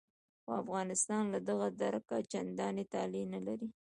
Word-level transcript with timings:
خو 0.43 0.49
افغانستان 0.63 1.23
له 1.33 1.39
دغه 1.49 1.67
درکه 1.81 2.17
چندانې 2.31 2.83
طالع 2.93 3.23
نه 3.33 3.39
لري. 3.47 3.67